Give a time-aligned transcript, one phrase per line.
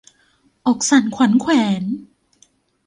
[0.67, 1.83] อกสั่นขวัญแขวน